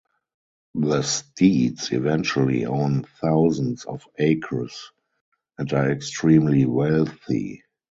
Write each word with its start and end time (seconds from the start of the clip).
The 0.73 1.03
Steeds 1.03 1.91
eventually 1.91 2.65
own 2.65 3.03
thousands 3.03 3.85
of 3.85 4.03
acres 4.17 4.89
and 5.59 5.71
are 5.73 5.91
extremely 5.91 6.65
wealthy. 6.65 7.61